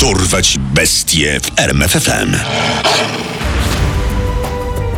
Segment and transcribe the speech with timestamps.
[0.00, 2.36] Dorwać bestie w RMFFM.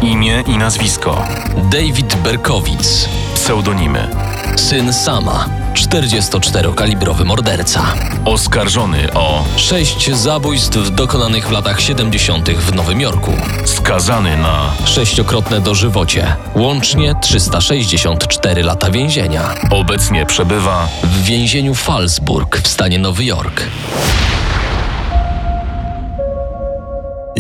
[0.03, 1.24] Imię i nazwisko.
[1.72, 4.08] David Berkowitz, Pseudonimy.
[4.56, 7.82] syn Sama, 44-kalibrowy morderca.
[8.24, 12.51] Oskarżony o Sześć zabójstw dokonanych w latach 70.
[12.51, 13.32] w Nowym Jorku.
[13.64, 16.37] skazany na Sześciokrotne dożywocie.
[16.55, 19.55] Łącznie 364 lata więzienia.
[19.71, 23.62] obecnie przebywa W więzieniu Fallsburg w stanie Nowy Jork.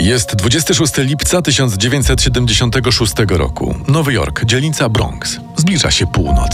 [0.00, 3.74] Jest 26 lipca 1976 roku.
[3.88, 5.36] Nowy Jork, dzielnica Bronx.
[5.56, 6.50] Zbliża się północ.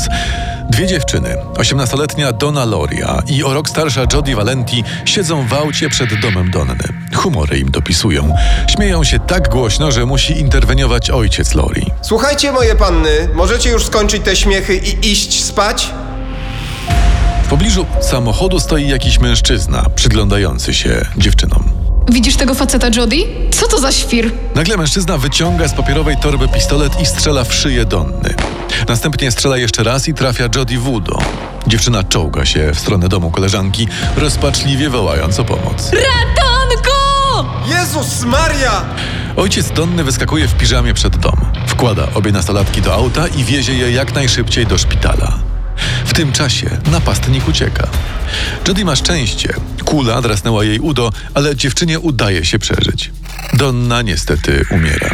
[0.70, 6.20] Dwie dziewczyny, 18-letnia Donna Loria i o rok starsza Jodie Valenti, siedzą w aucie przed
[6.20, 6.84] domem Donny.
[7.14, 8.34] Humory im dopisują.
[8.68, 11.86] Śmieją się tak głośno, że musi interweniować ojciec Lori.
[12.02, 15.90] Słuchajcie, moje panny, możecie już skończyć te śmiechy i iść spać?
[17.44, 21.85] W pobliżu samochodu stoi jakiś mężczyzna, przyglądający się dziewczynom.
[22.08, 23.16] Widzisz tego faceta, Jody?
[23.50, 24.30] Co to za świr?
[24.54, 28.34] Nagle mężczyzna wyciąga z papierowej torby pistolet i strzela w szyję Donny.
[28.88, 31.18] Następnie strzela jeszcze raz i trafia Jodie w udo.
[31.66, 35.90] Dziewczyna czołga się w stronę domu koleżanki, rozpaczliwie wołając o pomoc.
[35.92, 36.90] Ratunku!
[37.68, 38.84] Jezus Maria!
[39.36, 41.36] Ojciec Donny wyskakuje w piżamie przed dom.
[41.66, 45.45] Wkłada obie nastolatki do auta i wiezie je jak najszybciej do szpitala.
[46.16, 47.88] Tym czasie napastnik ucieka.
[48.68, 49.54] Jodie ma szczęście.
[49.84, 53.10] Kula drasnęła jej udo, ale dziewczynie udaje się przeżyć.
[53.52, 55.10] Donna niestety umiera.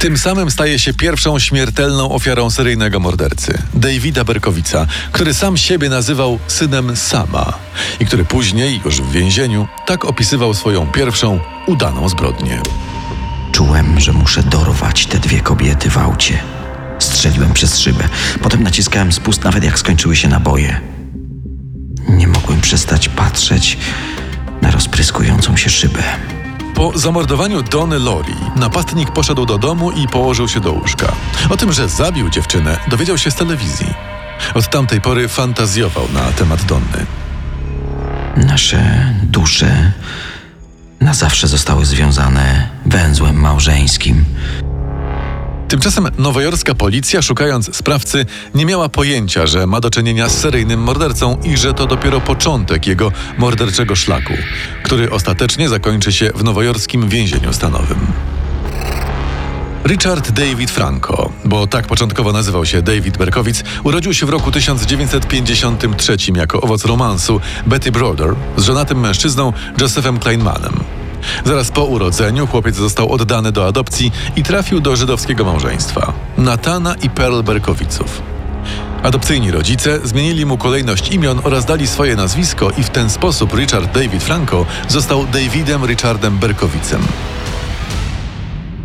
[0.00, 6.38] Tym samym staje się pierwszą śmiertelną ofiarą seryjnego mordercy, Davida Berkowica, który sam siebie nazywał
[6.46, 7.52] synem Sama
[8.00, 12.60] i który później, już w więzieniu, tak opisywał swoją pierwszą udaną zbrodnię.
[13.52, 16.55] Czułem, że muszę dorwać te dwie kobiety w aucie.
[17.16, 18.08] Strzeliłem przez szybę.
[18.42, 20.80] Potem naciskałem spust, nawet jak skończyły się naboje.
[22.08, 23.78] Nie mogłem przestać patrzeć
[24.62, 26.02] na rozpryskującą się szybę.
[26.74, 31.12] Po zamordowaniu Dony Lori, napastnik poszedł do domu i położył się do łóżka.
[31.50, 33.94] O tym, że zabił dziewczynę, dowiedział się z telewizji.
[34.54, 37.06] Od tamtej pory fantazjował na temat Donny.
[38.36, 39.92] Nasze dusze
[41.00, 44.24] na zawsze zostały związane węzłem małżeńskim.
[45.68, 51.40] Tymczasem nowojorska policja, szukając sprawcy, nie miała pojęcia, że ma do czynienia z seryjnym mordercą
[51.44, 54.32] i że to dopiero początek jego morderczego szlaku,
[54.82, 57.98] który ostatecznie zakończy się w nowojorskim więzieniu stanowym.
[59.86, 66.16] Richard David Franco, bo tak początkowo nazywał się David Berkowitz, urodził się w roku 1953
[66.36, 70.72] jako owoc romansu Betty Broder z żonatym mężczyzną Josephem Kleinmanem.
[71.44, 77.10] Zaraz po urodzeniu chłopiec został oddany do adopcji i trafił do żydowskiego małżeństwa Natana i
[77.10, 78.22] Pearl Berkowiców.
[79.02, 83.94] Adopcyjni rodzice zmienili mu kolejność imion oraz dali swoje nazwisko i w ten sposób Richard
[83.94, 87.02] David Franco został Davidem Richardem Berkowicem.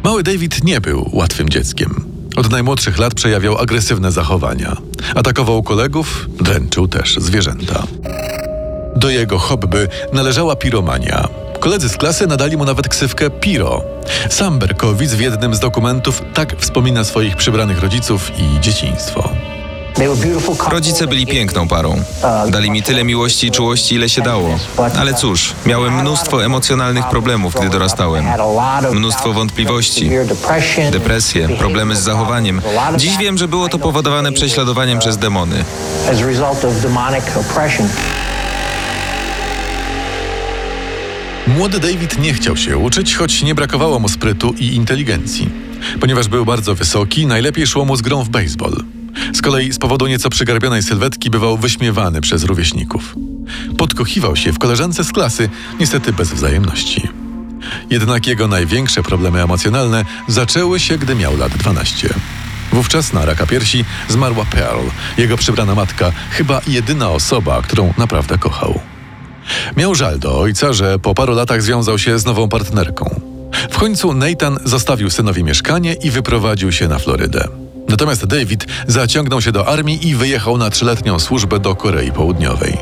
[0.04, 2.06] Mały David nie był łatwym dzieckiem.
[2.38, 4.78] Od najmłodszych lat przejawiał agresywne zachowania.
[5.16, 7.84] Atakował kolegów, dręczył też zwierzęta.
[8.96, 11.28] Do jego hobby należała piromania.
[11.62, 13.82] Koledzy z klasy nadali mu nawet ksywkę Piro.
[14.30, 19.30] Sam Berkowicz w jednym z dokumentów tak wspomina swoich przybranych rodziców i dzieciństwo.
[20.72, 21.96] Rodzice byli piękną parą.
[22.50, 24.60] Dali mi tyle miłości i czułości, ile się dało.
[25.00, 28.26] Ale cóż, miałem mnóstwo emocjonalnych problemów, gdy dorastałem.
[28.92, 30.10] Mnóstwo wątpliwości,
[30.92, 32.62] depresje, problemy z zachowaniem.
[32.98, 35.64] Dziś wiem, że było to powodowane prześladowaniem przez demony.
[41.58, 45.50] Młody David nie chciał się uczyć, choć nie brakowało mu sprytu i inteligencji.
[46.00, 48.84] Ponieważ był bardzo wysoki, najlepiej szło mu z grą w baseball.
[49.34, 53.16] Z kolei z powodu nieco przygarbionej sylwetki bywał wyśmiewany przez rówieśników.
[53.78, 57.08] Podkochiwał się w koleżance z klasy, niestety bez wzajemności.
[57.90, 62.10] Jednak jego największe problemy emocjonalne zaczęły się, gdy miał lat 12.
[62.72, 64.88] Wówczas na raka piersi zmarła Pearl,
[65.18, 68.91] jego przybrana matka, chyba jedyna osoba, którą naprawdę kochał.
[69.78, 73.22] Miał żal do ojca, że po paru latach związał się z nową partnerką.
[73.70, 77.48] W końcu Nathan zostawił synowi mieszkanie i wyprowadził się na Florydę.
[77.90, 82.78] Natomiast David zaciągnął się do armii i wyjechał na trzyletnią służbę do Korei Południowej.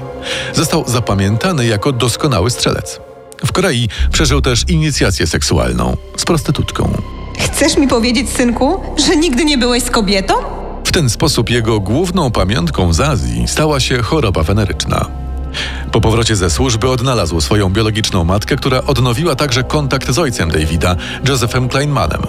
[0.54, 3.00] Został zapamiętany jako doskonały strzelec.
[3.46, 7.02] W Korei przeżył też inicjację seksualną z prostytutką.
[7.40, 10.34] Chcesz mi powiedzieć, synku, że nigdy nie byłeś z kobietą?
[10.86, 15.19] W ten sposób jego główną pamiątką z Azji stała się choroba weneryczna.
[15.92, 20.96] Po powrocie ze służby odnalazł swoją biologiczną matkę, która odnowiła także kontakt z ojcem Davida,
[21.28, 22.22] Josephem Kleinmanem.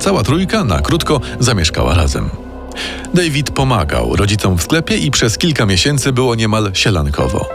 [0.00, 2.30] Cała trójka na krótko zamieszkała razem.
[3.14, 7.48] David pomagał rodzicom w sklepie i przez kilka miesięcy było niemal sielankowo.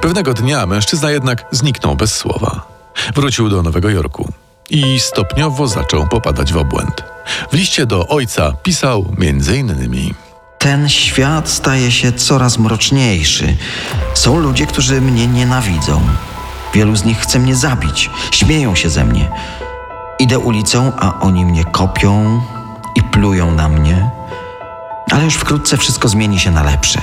[0.00, 2.66] Pewnego dnia mężczyzna jednak zniknął bez słowa.
[3.14, 4.32] Wrócił do Nowego Jorku
[4.70, 7.04] i stopniowo zaczął popadać w obłęd.
[7.52, 10.14] W liście do ojca pisał między innymi
[10.68, 13.56] Ten świat staje się coraz mroczniejszy.
[14.14, 16.00] Są ludzie, którzy mnie nienawidzą.
[16.74, 19.28] Wielu z nich chce mnie zabić, śmieją się ze mnie.
[20.18, 22.42] Idę ulicą, a oni mnie kopią
[22.94, 24.10] i plują na mnie.
[25.10, 27.02] Ale już wkrótce wszystko zmieni się na lepsze.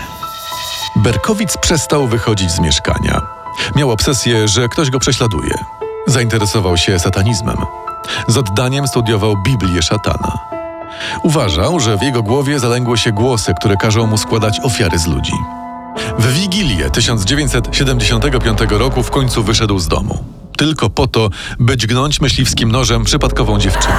[0.95, 3.21] Berkowic przestał wychodzić z mieszkania.
[3.75, 5.57] Miał obsesję, że ktoś go prześladuje.
[6.07, 7.57] Zainteresował się satanizmem.
[8.27, 10.54] Z oddaniem studiował Biblię szatana.
[11.23, 15.33] Uważał, że w jego głowie zalęgły się głosy, które każą mu składać ofiary z ludzi.
[16.19, 20.23] W Wigilię 1975 roku w końcu wyszedł z domu.
[20.57, 23.95] Tylko po to, by dźgnąć myśliwskim nożem przypadkową dziewczynę.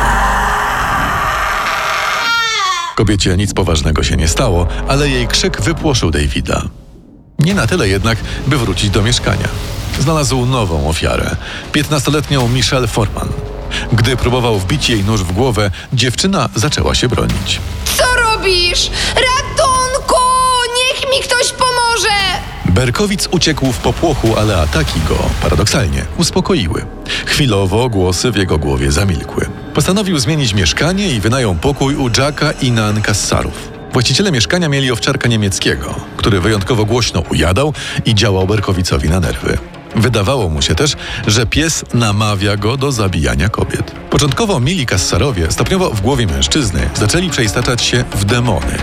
[2.97, 6.63] Kobiecie nic poważnego się nie stało, ale jej krzyk wypłoszył Davida.
[7.39, 9.49] Nie na tyle jednak, by wrócić do mieszkania.
[10.01, 11.37] Znalazł nową ofiarę,
[11.73, 13.29] 15-letnią Michelle Forman.
[13.93, 17.61] Gdy próbował wbić jej nóż w głowę, dziewczyna zaczęła się bronić.
[17.97, 18.91] Co robisz?
[19.15, 20.21] Ratunku!
[20.77, 22.17] Niech mi ktoś pomoże!
[22.65, 26.87] Berkowic uciekł w popłochu, ale ataki go, paradoksalnie, uspokoiły.
[27.27, 29.47] Chwilowo głosy w jego głowie zamilkły.
[29.75, 33.69] Postanowił zmienić mieszkanie i wynajął pokój u Jacka i Nan Kassarów.
[33.93, 37.75] Właściciele mieszkania mieli owczarka niemieckiego, który wyjątkowo głośno ujadał
[38.05, 39.59] i działał Berkowicowi na nerwy.
[39.97, 40.97] Wydawało mu się też,
[41.27, 43.91] że pies namawia go do zabijania kobiet.
[44.11, 48.79] Początkowo mili Kassarowie stopniowo w głowie mężczyzny zaczęli przeistaczać się w demony.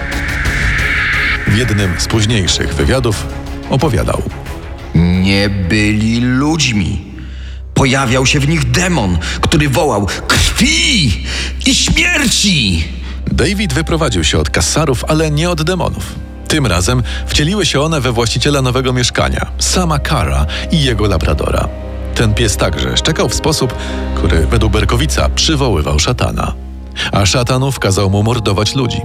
[1.48, 3.28] W jednym z późniejszych wywiadów
[3.70, 4.22] opowiadał.
[4.96, 7.02] Nie byli ludźmi.
[7.74, 11.26] Pojawiał się w nich demon, który wołał krwi
[11.66, 12.88] i śmierci.
[13.32, 16.23] David wyprowadził się od Kassarów, ale nie od demonów.
[16.54, 21.70] Tym razem wcieliły się one we właściciela nowego mieszkania, sama Kara i jego labradora.
[22.16, 23.74] Ten pies także szczekał w sposób,
[24.16, 26.54] który według Berkowica przywoływał szatana.
[27.12, 29.02] A szatanów kazał mu mordować ludzi.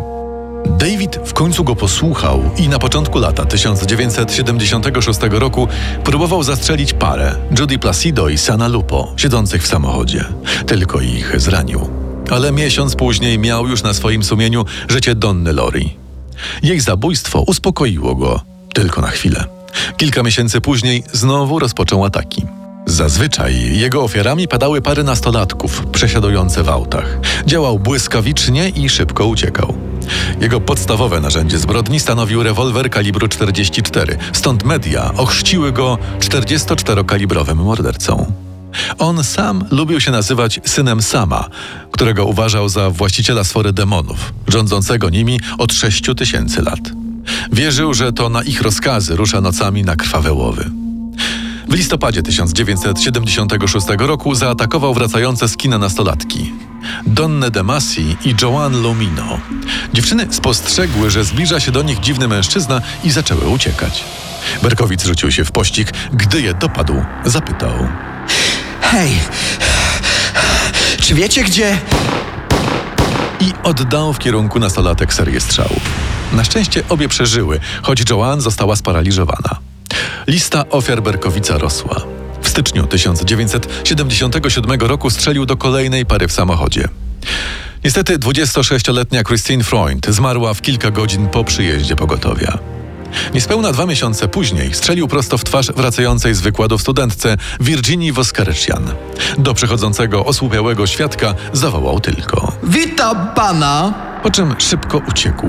[0.66, 5.68] David w końcu go posłuchał i na początku lata 1976 roku
[6.04, 10.24] próbował zastrzelić parę, Judy Placido i Sana Lupo, siedzących w samochodzie.
[10.66, 11.88] Tylko ich zranił.
[12.30, 16.07] Ale miesiąc później miał już na swoim sumieniu życie Donny Lori.
[16.62, 18.40] Jej zabójstwo uspokoiło go
[18.74, 19.44] tylko na chwilę.
[19.96, 22.46] Kilka miesięcy później znowu rozpoczął ataki.
[22.86, 27.18] Zazwyczaj jego ofiarami padały pary nastolatków przesiadujące w autach.
[27.46, 29.74] Działał błyskawicznie i szybko uciekał.
[30.40, 38.32] Jego podstawowe narzędzie zbrodni stanowił rewolwer kalibru 44, stąd media ochrzciły go 44-kalibrowym mordercą.
[38.98, 41.48] On sam lubił się nazywać synem Sama,
[41.92, 46.80] którego uważał za właściciela sfory demonów, rządzącego nimi od 6 tysięcy lat.
[47.52, 50.70] Wierzył, że to na ich rozkazy rusza nocami na krwawe łowy.
[51.68, 56.52] W listopadzie 1976 roku zaatakował wracające z kina nastolatki.
[57.06, 59.40] Donnę De Masi i Joanne Lomino.
[59.94, 64.04] Dziewczyny spostrzegły, że zbliża się do nich dziwny mężczyzna i zaczęły uciekać.
[64.62, 65.92] Berkowic rzucił się w pościg.
[66.12, 67.88] Gdy je dopadł, zapytał.
[68.90, 69.20] Hej,
[71.00, 71.78] czy wiecie gdzie?
[73.40, 75.80] I oddał w kierunku nastolatek serię strzałów.
[76.32, 79.58] Na szczęście obie przeżyły, choć Joanne została sparaliżowana.
[80.26, 81.96] Lista ofiar Berkowica rosła.
[82.42, 86.88] W styczniu 1977 roku strzelił do kolejnej pary w samochodzie.
[87.84, 92.58] Niestety 26-letnia Christine Freund zmarła w kilka godzin po przyjeździe pogotowia.
[93.34, 98.90] Niespełna dwa miesiące później strzelił prosto w twarz wracającej z wykładu studentce Virginii Woskarecian.
[99.38, 102.52] Do przechodzącego osłupiałego świadka zawołał tylko.
[102.62, 103.94] Witam pana.
[104.22, 105.46] Po czym szybko uciekł.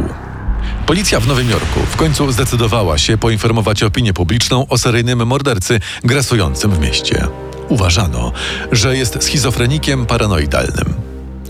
[0.85, 6.71] Policja w Nowym Jorku w końcu zdecydowała się poinformować opinię publiczną o seryjnym mordercy grasującym
[6.71, 7.27] w mieście.
[7.69, 8.31] Uważano,
[8.71, 10.93] że jest schizofrenikiem paranoidalnym.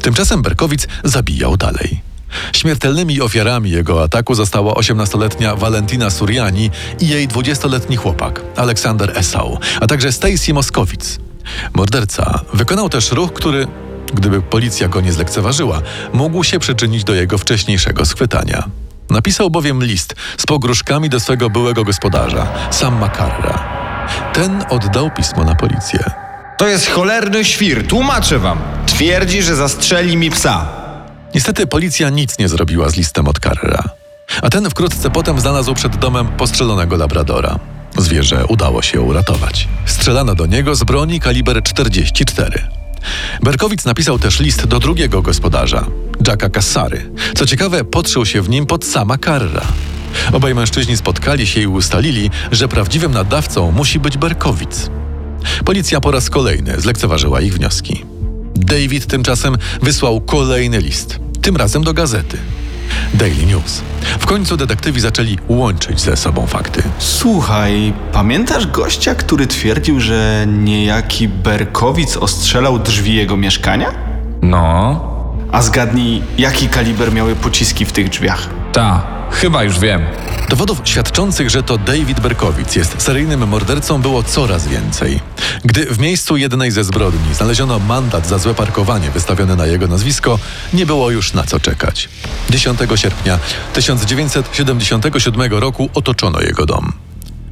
[0.02, 2.09] Tymczasem Berkowic zabijał dalej.
[2.54, 9.88] Śmiertelnymi ofiarami jego ataku została 18-letnia Valentina Suriani i jej 20-letni chłopak, Aleksander Esau, a
[9.88, 11.20] także Stacy Moskowic.
[11.74, 13.68] Morderca wykonał też ruch, który,
[14.14, 15.82] gdyby policja go nie zlekceważyła,
[16.14, 18.64] mógł się przyczynić do jego wcześniejszego schwytania.
[19.10, 23.64] Napisał bowiem list z pogróżkami do swego byłego gospodarza, Sam Makarra.
[24.34, 26.00] Ten oddał pismo na policję.
[26.58, 28.60] To jest cholerny świr, tłumaczę wam.
[28.86, 30.79] Twierdzi, że zastrzeli mi psa.
[31.36, 33.84] Niestety policja nic nie zrobiła z listem od Carrera.
[34.42, 37.60] A ten wkrótce potem znalazł przed domem postrzelonego labradora.
[37.98, 39.68] Zwierzę udało się uratować.
[39.86, 42.68] Strzelano do niego z broni kaliber 44.
[43.44, 45.86] Berkowic napisał też list do drugiego gospodarza,
[46.28, 47.12] Jacka Kassary.
[47.36, 49.62] Co ciekawe, podszył się w nim pod sama Carra.
[50.34, 54.90] Obaj mężczyźni spotkali się i ustalili, że prawdziwym nadawcą musi być Berkowic.
[55.66, 58.09] Policja po raz kolejny zlekceważyła ich wnioski.
[58.70, 62.38] David tymczasem wysłał kolejny list, tym razem do gazety.
[63.14, 63.82] Daily News.
[64.20, 66.84] W końcu detektywi zaczęli łączyć ze sobą fakty.
[67.00, 73.88] Słuchaj, pamiętasz gościa, który twierdził, że niejaki Berkowic ostrzelał drzwi jego mieszkania?
[74.42, 75.10] No,
[75.52, 78.50] A zgadnij, jaki kaliber miały pociski w tych drzwiach?
[78.72, 80.02] ta, chyba już wiem.
[80.50, 85.20] Dowodów świadczących, że to David Berkowic jest seryjnym mordercą było coraz więcej.
[85.66, 90.40] Gdy w miejscu jednej ze zbrodni znaleziono mandat za złe parkowanie wystawiony na jego nazwisko,
[90.74, 92.10] nie było już na co czekać.
[92.50, 93.40] 10 sierpnia
[93.74, 96.94] 1977 roku otoczono jego dom.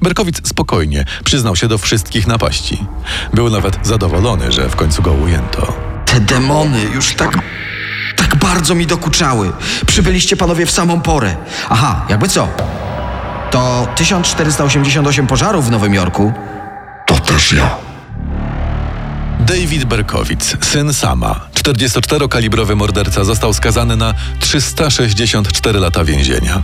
[0.01, 2.85] Berkowic spokojnie przyznał się do wszystkich napaści.
[3.33, 5.73] Był nawet zadowolony, że w końcu go ujęto.
[6.05, 7.39] Te demony już tak.
[8.15, 9.51] tak bardzo mi dokuczały.
[9.85, 11.35] Przybyliście panowie w samą porę.
[11.69, 12.47] Aha, jakby co?
[13.51, 16.33] To 1488 pożarów w Nowym Jorku.
[17.07, 17.77] To też ja.
[19.39, 26.63] David Berkowitz, syn Sama, 44-kalibrowy morderca, został skazany na 364 lata więzienia.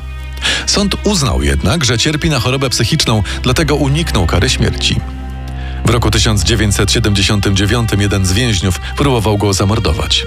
[0.66, 5.00] Sąd uznał jednak, że cierpi na chorobę psychiczną, dlatego uniknął kary śmierci.
[5.86, 10.25] W roku 1979 jeden z więźniów próbował go zamordować.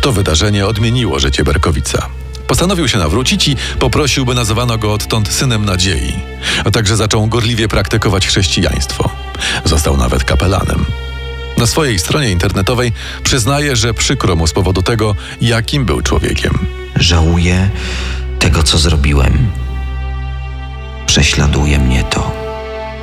[0.00, 2.08] To wydarzenie odmieniło życie Berkowica.
[2.46, 6.12] Postanowił się nawrócić i poprosił, by nazywano go odtąd synem nadziei,
[6.64, 9.10] a także zaczął gorliwie praktykować chrześcijaństwo.
[9.64, 10.84] Został nawet kapelanem.
[11.56, 16.66] Na swojej stronie internetowej przyznaje, że przykro mu z powodu tego, jakim był człowiekiem.
[16.96, 17.70] Żałuję
[18.38, 19.50] tego, co zrobiłem.
[21.06, 22.32] Prześladuje mnie to.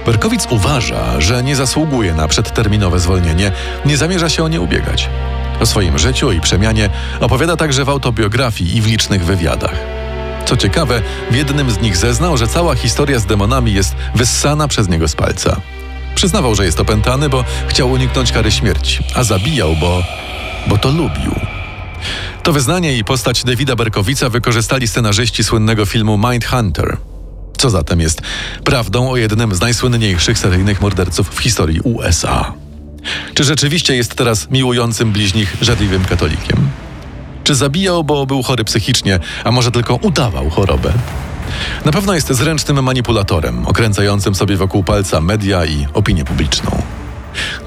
[0.06, 3.52] Berkowic uważa, że nie zasługuje na przedterminowe zwolnienie,
[3.86, 5.10] nie zamierza się o nie ubiegać.
[5.62, 6.90] O swoim życiu i przemianie
[7.20, 9.76] opowiada także w autobiografii i w licznych wywiadach.
[10.46, 11.02] Co ciekawe,
[11.32, 15.16] w jednym z nich zeznał, że cała historia z demonami jest wyssana przez niego z
[15.16, 15.62] palca.
[16.16, 20.04] Przyznawał, że jest opętany, bo chciał uniknąć kary śmierci, a zabijał, bo,
[20.68, 21.36] bo to lubił.
[22.44, 26.98] To wyznanie i postać Davida Berkowica wykorzystali scenarzyści słynnego filmu Mindhunter.
[27.58, 28.22] Co zatem jest
[28.64, 32.54] prawdą o jednym z najsłynniejszych seryjnych morderców w historii USA?
[33.34, 36.70] Czy rzeczywiście jest teraz miłującym bliźnich żarliwym katolikiem?
[37.44, 40.94] Czy zabijał, bo był chory psychicznie, a może tylko udawał chorobę?
[41.86, 46.82] Na pewno jest zręcznym manipulatorem, okręcającym sobie wokół palca media i opinię publiczną.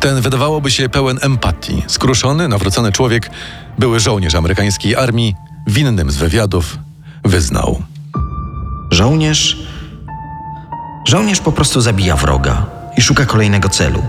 [0.00, 3.30] Ten wydawałoby się pełen empatii, skruszony, nawrócony człowiek,
[3.78, 5.34] były żołnierz amerykańskiej armii,
[5.66, 6.78] w innym z wywiadów
[7.24, 7.82] wyznał.
[8.90, 9.56] Żołnierz.
[11.08, 14.02] Żołnierz po prostu zabija wroga i szuka kolejnego celu.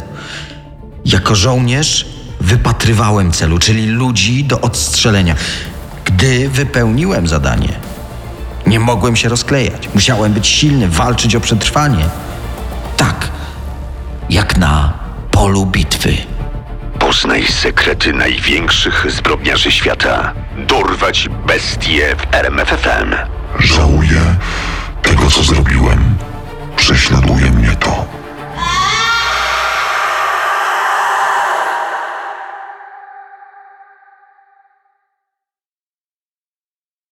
[1.05, 2.05] Jako żołnierz
[2.41, 5.35] wypatrywałem celu, czyli ludzi do odstrzelenia.
[6.05, 7.73] Gdy wypełniłem zadanie,
[8.67, 9.89] nie mogłem się rozklejać.
[9.93, 12.05] Musiałem być silny, walczyć o przetrwanie.
[12.97, 13.29] Tak,
[14.29, 14.93] jak na
[15.31, 16.13] polu bitwy.
[16.99, 20.33] Poznaj sekrety największych zbrodniarzy świata.
[20.67, 23.15] Dorwać bestie w RMFFM.
[23.59, 24.21] Żałuję
[25.01, 26.17] tego, co zrobiłem.
[26.75, 28.14] Prześladuje mnie to.